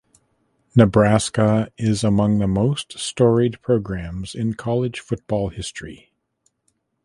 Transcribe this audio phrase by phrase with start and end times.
[0.75, 6.11] Nebraska is among the most storied programs in college football history.